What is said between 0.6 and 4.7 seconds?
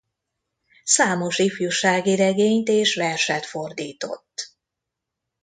Számos ifjúsági regényt és verset fordított.